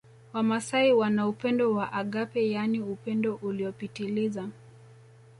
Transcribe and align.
Wamasai 0.33 0.93
wana 0.93 1.27
upendo 1.27 1.73
wa 1.73 1.93
agape 1.93 2.49
yaani 2.51 2.79
upendo 2.79 3.35
uliopitiliza 3.35 4.47